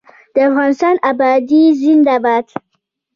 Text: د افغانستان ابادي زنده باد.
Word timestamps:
د 0.33 0.35
افغانستان 0.49 0.95
ابادي 1.11 1.63
زنده 1.81 2.15
باد. 2.23 2.45